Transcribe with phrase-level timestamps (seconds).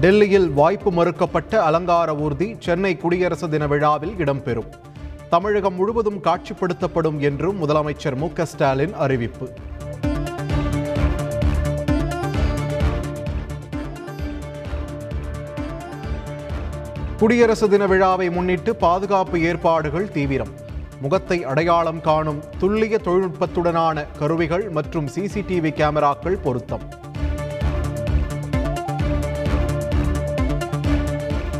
[0.00, 4.68] டெல்லியில் வாய்ப்பு மறுக்கப்பட்ட அலங்கார ஊர்தி சென்னை குடியரசு தின விழாவில் இடம்பெறும்.
[5.30, 9.48] தமிழகம் முழுவதும் காட்சிப்படுத்தப்படும் என்றும் முதலமைச்சர் மு ஸ்டாலின் அறிவிப்பு.
[17.18, 20.54] குடியரசு தின விழாவை முன்னிட்டு பாதுகாப்பு ஏற்பாடுகள் தீவிரம்.
[21.00, 27.08] முகத்தை அடையாளம் காணும் துல்லிய தொழில்நுட்பத்துடனான கருவிகள் மற்றும் சிசிடிவி கேமராக்கள் பொருத்தம்.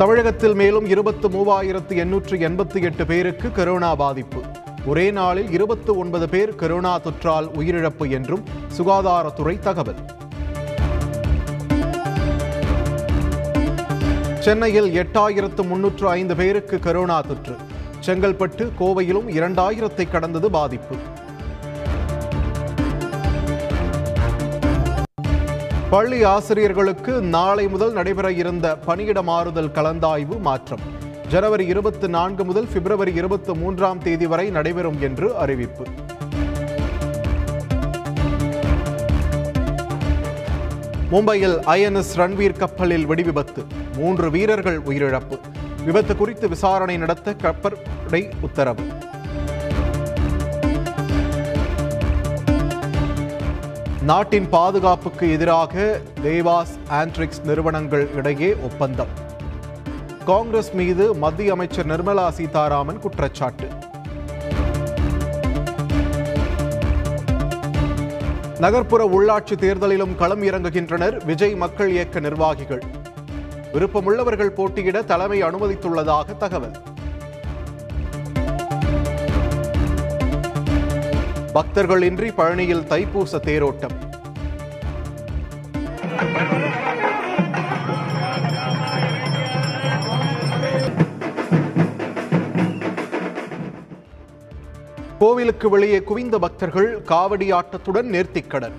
[0.01, 4.41] தமிழகத்தில் மேலும் இருபத்து மூவாயிரத்து எண்ணூற்று எண்பத்தி எட்டு பேருக்கு கரோனா பாதிப்பு.
[4.87, 8.45] ஒரே நாளில் இருபத்து ஒன்பது பேர் கரோனா தொற்றால் உயிரிழப்பு என்றும்
[8.79, 10.01] சுகாதாரத்துறை தகவல்.
[14.39, 17.57] சென்னையில் எட்டாயிரத்து முன்னூற்று ஐந்து பேருக்கு கரோனா தொற்று.
[18.07, 20.97] செங்கல்பட்டு கோவையிலும் இரண்டாயிரத்தை கடந்தது பாதிப்பு.
[25.91, 30.81] பள்ளி ஆசிரியர்களுக்கு நாளை முதல் நடைபெற இருந்த பணியிட மாறுதல் கலந்தாய்வு மாற்றம்.
[31.29, 35.87] ஜனவரி இருபத்தி நான்கு முதல் பிப்ரவரி இருபத்தி மூன்றாம் தேதி வரை நடைபெறும் என்று அறிவிப்பு.
[41.11, 43.65] மும்பையில் ஐஎன்எஸ் ரன்வீர் கப்பலில் வெடிவிபத்து.
[43.97, 45.39] மூன்று வீரர்கள் உயிரிழப்பு.
[45.85, 48.83] விபத்து குறித்து விசாரணை நடத்த கப்பற்படை உத்தரவு.
[54.03, 59.09] நாட்டின் பாதுகாப்புக்கு எதிராக தேவாஸ் ஆண்ட்ரிக்ஸ் நிறுவனங்கள் இடையே ஒப்பந்தம்.
[60.25, 63.69] காங்கிரஸ் மீது மத்திய அமைச்சர் நிர்மலா சீதாராமன் குற்றச்சாட்டு.
[68.59, 72.83] நகர்ப்புற உள்ளாட்சி தேர்தலிலும் களம் இறங்குகின்றனர் விஜய் மக்கள் இயக்க நிர்வாகிகள்.
[73.73, 76.77] விருப்பமுள்ளவர்கள் போட்டியிட தலைமை அனுமதித்துள்ளதாக தகவல்.
[81.53, 83.97] பக்தர்கள் இன்றி பழனியில் தைப்பூச தேரோட்டம்.
[95.19, 98.77] கோவிலுக்கு வெளியே குவிந்த பக்தர்கள் காவடி ஆட்டத்துடன் நேர்த்திக்கடன்.